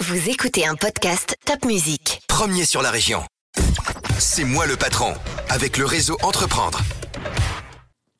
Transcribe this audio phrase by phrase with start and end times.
[0.00, 2.20] Vous écoutez un podcast Top Music.
[2.28, 3.20] Premier sur la région.
[4.18, 5.12] C'est moi le patron,
[5.48, 6.80] avec le réseau Entreprendre.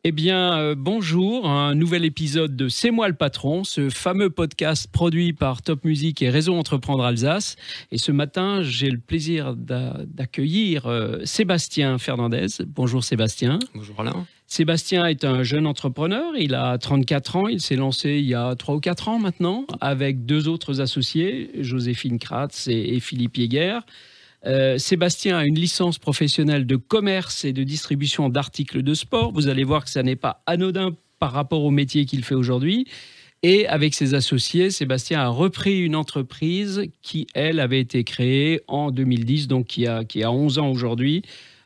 [0.05, 4.89] Eh bien, euh, bonjour, un nouvel épisode de C'est moi le patron, ce fameux podcast
[4.91, 7.57] produit par Top Music et Réseau Entreprendre Alsace.
[7.93, 12.47] Et ce matin, j'ai le plaisir d'a- d'accueillir euh, Sébastien Fernandez.
[12.67, 13.59] Bonjour Sébastien.
[13.75, 14.27] Bonjour Alain.
[14.53, 18.57] Sébastien est un jeune entrepreneur, il a 34 ans, il s'est lancé il y a
[18.57, 23.79] 3 ou 4 ans maintenant avec deux autres associés, Joséphine Kratz et, Philippe Yeguer.
[24.47, 29.31] Euh, Sébastien a une licence professionnelle de commerce et de distribution d'articles de sport.
[29.31, 32.89] Vous allez voir que ça n'est pas anodin par rapport au métier qu'il fait aujourd'hui.
[33.45, 38.91] Et avec ses associés, Sébastien a repris une entreprise qui, elle, avait été créée en
[38.91, 41.23] 2010, donc qui a, qui a 11 ans aujourd'hui,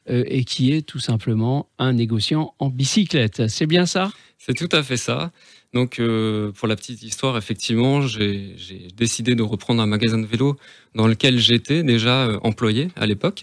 [0.07, 3.49] et qui est tout simplement un négociant en bicyclette.
[3.49, 4.13] C'est bien ça?
[4.39, 5.33] C'est tout à fait ça.
[5.73, 10.27] Donc, euh, pour la petite histoire, effectivement, j'ai j'ai décidé de reprendre un magasin de
[10.27, 10.57] vélo
[10.95, 13.43] dans lequel j'étais déjà euh, employé à l'époque.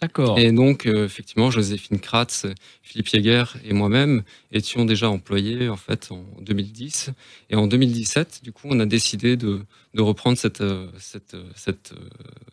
[0.00, 0.38] D'accord.
[0.38, 2.46] Et donc, euh, effectivement, Joséphine Kratz,
[2.82, 7.10] Philippe Jäger et moi-même étions déjà employés en fait en 2010.
[7.50, 9.60] Et en 2017, du coup, on a décidé de,
[9.94, 11.92] de reprendre cette, euh, cette, euh, cette,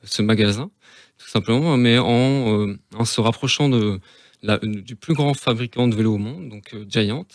[0.03, 0.69] ce magasin,
[1.17, 3.99] tout simplement, mais en, euh, en se rapprochant de
[4.41, 7.25] la, du plus grand fabricant de vélos au monde, donc Giant.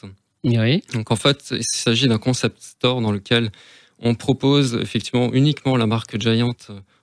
[0.45, 0.83] Oui.
[0.93, 3.51] Donc en fait, il s'agit d'un concept store dans lequel
[3.99, 6.55] on propose effectivement uniquement la marque Giant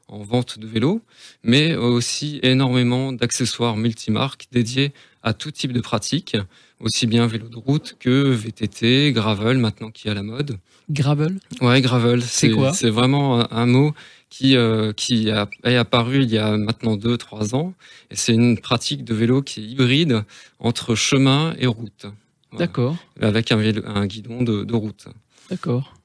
[0.10, 1.02] en vente de vélos,
[1.44, 4.92] mais aussi énormément d'accessoires multimarques dédiés
[5.24, 6.36] à tout type de pratiques,
[6.80, 10.58] aussi bien vélo de route que VTT, gravel maintenant qui est à la mode.
[10.90, 11.40] Gravel?
[11.62, 12.74] Ouais, gravel, C'est quoi?
[12.74, 13.94] C'est vraiment un, mot
[14.30, 17.74] qui, euh, qui a, est apparu il y a maintenant 2-3 ans.
[18.10, 20.24] Et c'est une pratique de vélo qui est hybride
[20.60, 22.08] entre chemin et route.
[22.52, 22.66] Voilà.
[22.66, 22.96] D'accord.
[23.22, 25.06] Avec un, vélo- un guidon de, de route.
[25.52, 25.96] D'accord.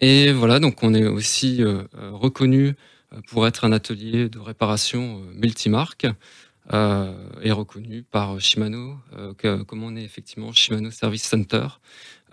[0.00, 2.74] Et voilà, donc on est aussi euh, euh, reconnu
[3.28, 6.06] pour être un atelier de réparation euh, multimarque
[6.72, 11.66] euh, et reconnu par Shimano, euh, que- comme on est effectivement Shimano Service Center.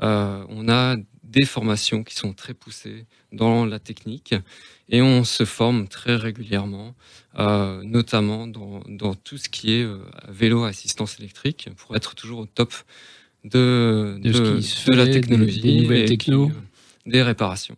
[0.02, 4.34] Euh, on a des formations qui sont très poussées dans la technique
[4.90, 6.96] et on se forme très régulièrement,
[7.40, 12.16] euh, notamment dans, dans tout ce qui est euh, vélo à assistance électrique, pour être
[12.16, 12.74] toujours au top
[13.44, 16.50] de, la fait, technologie, des nouvelles et puis, techno.
[16.50, 16.52] euh,
[17.06, 17.76] des réparations.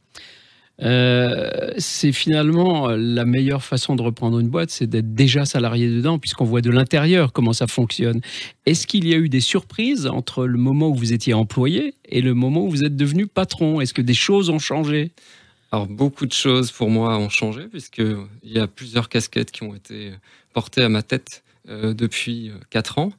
[0.81, 5.88] Euh, c'est finalement euh, la meilleure façon de reprendre une boîte, c'est d'être déjà salarié
[5.88, 8.19] dedans, puisqu'on voit de l'intérieur comment ça fonctionne.
[8.66, 12.22] Est-ce qu'il y a eu des surprises entre le moment où vous étiez employé et
[12.22, 13.80] le moment où vous êtes devenu patron?
[13.80, 15.12] Est-ce que des choses ont changé?
[15.72, 19.64] Alors beaucoup de choses pour moi ont changé puisque il y a plusieurs casquettes qui
[19.64, 20.12] ont été
[20.53, 23.12] portées à ma tête euh, depuis euh, quatre ans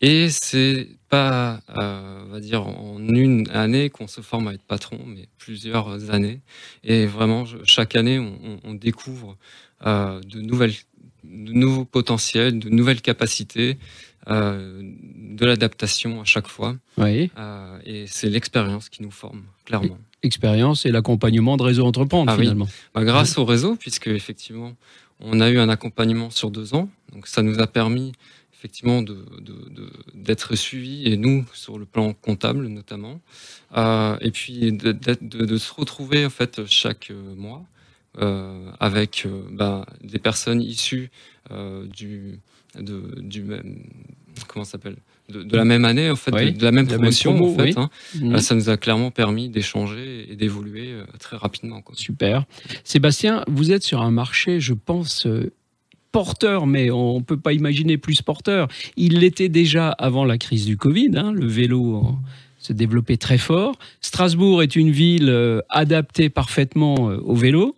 [0.00, 4.62] et c'est pas euh, on va dire en une année qu'on se forme à être
[4.62, 6.40] patron mais plusieurs années
[6.84, 9.36] et vraiment chaque année on, découvre
[9.86, 10.74] euh, de nouvelles
[11.24, 13.78] de nouveaux potentiels de nouvelles capacités
[14.28, 17.30] euh, de l'adaptation à chaque fois Oui.
[17.84, 22.42] Et c'est l'expérience qui nous forme clairement Expérience et l'accompagnement de Réseau Entreprendre, Ah oui.
[22.42, 22.66] finalement.
[22.94, 24.72] Bah, grâce au réseau, puisque effectivement,
[25.20, 28.12] on a eu un accompagnement sur deux ans, donc ça nous a permis
[28.58, 33.20] effectivement de- de- de- d'être suivis et nous sur le plan comptable notamment,
[33.76, 37.64] Euh, et puis de, d'être- se retrouver en fait chaque euh, mois
[38.18, 41.10] euh, avec bah, des personnes issues
[41.50, 42.38] euh, du
[42.78, 43.82] de, du même
[44.48, 44.96] comment s'appelle?
[45.28, 47.10] De, de la même année en fait Oui, de, de la même de la même
[47.10, 47.74] promotion promo, en fait oui.
[47.76, 47.90] hein.
[48.14, 48.32] Mhm.
[48.32, 51.94] Bah, ça nous a clairement permis d'échanger et d'évoluer très rapidement quoi.
[51.96, 52.44] Super.
[52.84, 55.26] Sébastien, vous êtes sur un marché, je pense,
[56.24, 58.68] porteur, mais on ne peut pas imaginer plus porteur.
[58.96, 61.10] Il l'était déjà avant la crise du Covid.
[61.16, 62.00] hein, le vélo euh,
[62.58, 63.76] se développait très fort.
[64.00, 67.76] Strasbourg est une ville euh, adaptée parfaitement euh, au vélo.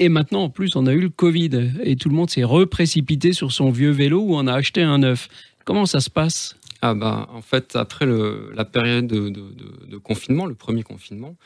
[0.00, 1.70] Et maintenant, en plus, on a eu le Covid.
[1.84, 4.98] Et tout le monde s'est reprécipité sur son vieux vélo où on a acheté un
[4.98, 5.28] neuf.
[5.64, 6.56] Comment ça se passe?
[6.82, 10.82] Ah bah, en fait, après le- la période de, de- de- de confinement, le premier
[10.82, 11.36] confinement,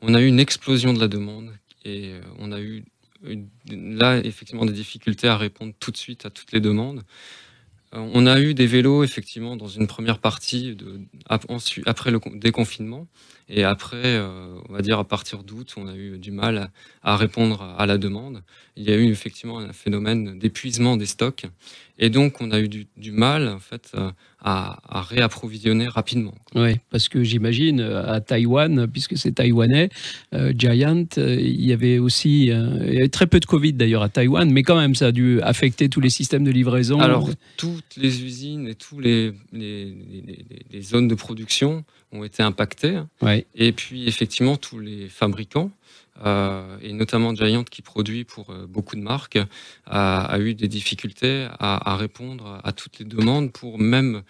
[0.00, 1.50] on a eu une explosion de la demande
[1.84, 2.84] et euh, on a eu
[3.70, 7.02] là effectivement des difficultés à répondre tout de suite à toutes les demandes.
[7.94, 10.76] Euh, On a eu des vélos effectivement dans une première partie
[11.86, 13.06] après le con- déconfinement
[13.54, 16.70] et après, euh, on va dire à partir d'août, on a eu du mal
[17.02, 18.42] à, répondre à la demande.
[18.76, 21.44] Il y a eu effectivement un phénomène d'épuisement des stocks
[21.98, 24.10] et donc on a eu du, du mal en fait euh,
[24.40, 26.34] à, à réapprovisionner rapidement.
[26.54, 29.90] Oui, parce que j'imagine euh, à Taïwan, puisque c'est taïwanais,
[30.32, 34.02] euh, Giant, il y avait aussi euh, il y avait très peu de Covid d'ailleurs
[34.02, 36.98] à Taïwan, mais quand même ça a dû affecter tous les systèmes de livraison.
[37.00, 37.28] Alors,
[37.58, 42.42] toutes les usines et tous les, les, les- les- les zones de production ont été
[42.42, 43.00] impactées.
[43.22, 43.41] Ouais.
[43.54, 45.70] Et puis, effectivement, tous les fabricants
[46.24, 49.38] euh, et notamment Giant qui produit pour euh, beaucoup de marques,
[49.86, 54.22] a, eu des difficultés à, répondre à toutes les demandes pour même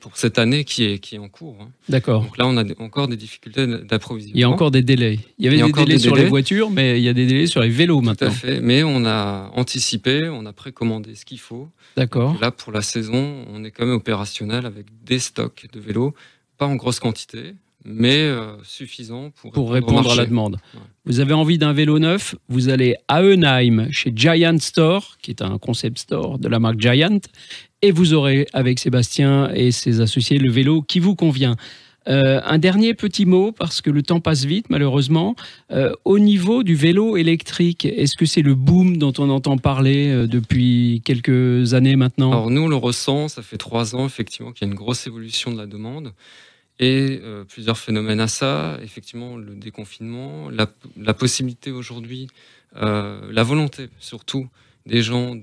[0.00, 1.56] pour cette année qui est, qui est en cours.
[1.60, 1.70] Hein.
[1.88, 2.22] D'accord.
[2.22, 4.36] Donc là, on a encore des difficultés d'approvisionnement.
[4.36, 5.18] Il y a encore des délais.
[5.38, 7.60] Il y avait des délais sur les voitures, mais il y a des délais sur
[7.60, 8.28] les vélos maintenant.
[8.28, 8.60] Tout à fait.
[8.60, 11.68] Mais on a anticipé, on a précommandé ce qu'il faut.
[11.96, 12.36] D'accord.
[12.40, 16.14] Là, pour la saison, on est quand même opérationnel avec des stocks de vélos,
[16.56, 17.54] pas en grosse quantité,
[17.84, 20.58] mais euh, suffisant pour, pour répondre, à la demande.
[21.04, 25.42] Vous avez envie d'un vélo neuf, vous allez à Eunheim chez Giant Store, qui est
[25.42, 27.20] un concept store de la marque Giant,
[27.82, 31.56] et vous aurez avec Sébastien et ses associés le vélo qui vous convient.
[32.08, 35.36] Euh, un dernier petit mot, parce que le temps passe vite malheureusement.
[35.70, 40.26] Euh, au niveau du vélo électrique, est-ce que c'est le boom dont on entend parler
[40.26, 42.32] depuis quelques années maintenant?
[42.32, 45.06] Alors nous, on le ressent, ça fait trois ans effectivement qu'il y a une grosse
[45.06, 46.12] évolution de la demande.
[46.78, 52.28] Et euh, plusieurs phénomènes à ça, effectivement le déconfinement, la, possibilité aujourd'hui,
[52.76, 54.48] euh, la volonté surtout
[54.84, 55.34] des gens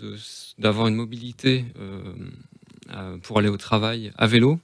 [0.60, 4.60] d'avoir une mobilité euh, pour aller au travail à vélo,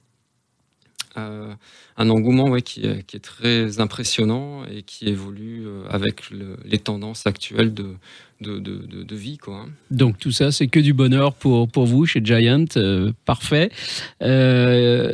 [1.16, 1.52] euh,
[1.96, 6.30] un engouement ouais, qui, est, très impressionnant et qui évolue euh, avec
[6.64, 7.96] les tendances actuelles de,
[9.14, 9.38] vie.
[9.38, 9.64] Quoi.
[9.66, 9.68] Hein.
[9.90, 12.64] Donc tout ça, c'est que du bonheur pour, vous chez Giant.
[12.76, 13.70] Euh, parfait.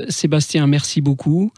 [0.09, 1.53] Sébastien, merci beaucoup.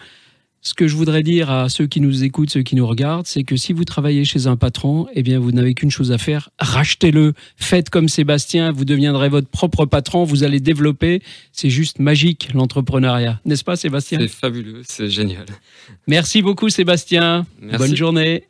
[0.60, 3.44] Ce que je voudrais dire à ceux qui nous écoutent, ceux qui nous regardent, c'est
[3.44, 6.50] que si vous travaillez chez un patron, eh bien, vous n'avez qu'une chose à faire,
[6.58, 7.32] rachetez-le.
[7.56, 11.22] Faites comme Sébastien, vous deviendrez votre propre patron, vous allez développer.
[11.52, 13.40] C'est juste magique, l'entrepreneuriat.
[13.44, 14.18] N'est-ce pas, Sébastien?
[14.20, 15.46] C'est fabuleux, c'est génial.
[16.08, 17.46] Merci beaucoup, Sébastien.
[17.62, 18.44] Bonne journée.